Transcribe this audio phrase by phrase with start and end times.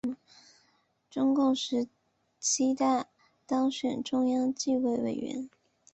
[1.11, 1.87] 中共十
[2.39, 3.05] 七大
[3.45, 5.47] 当选中央纪委委员。